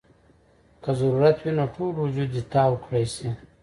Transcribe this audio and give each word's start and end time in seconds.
کۀ 0.83 0.91
ضرورت 0.99 1.37
وي 1.41 1.51
نو 1.57 1.65
ټول 1.75 1.93
وجود 2.03 2.29
دې 2.35 2.41
تاو 2.53 2.73
کړے 2.83 3.03
شي- 3.15 3.27